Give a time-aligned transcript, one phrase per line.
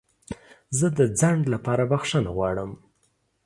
[0.77, 2.71] زه د ځنډ لپاره بخښنه غواړم.